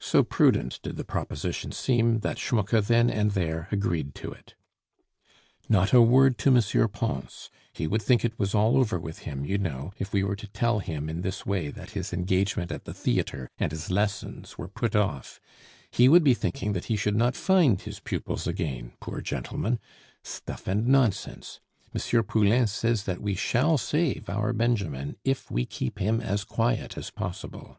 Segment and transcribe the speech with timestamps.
[0.00, 4.56] So prudent did the proposition seem, that Schmucke then and there agreed to it.
[5.68, 6.88] "Not a word to M.
[6.88, 10.34] Pons; he would think it was all over with him, you know, if we were
[10.34, 14.56] to tell him in this way that his engagement at the theatre and his lessons
[14.58, 15.38] are put off.
[15.92, 19.78] He would be thinking that he should not find his pupils again, poor gentleman
[20.24, 21.60] stuff and nonsense!
[21.94, 22.24] M.
[22.24, 27.10] Poulain says that we shall save our Benjamin if we keep him as quiet as
[27.10, 27.78] possible."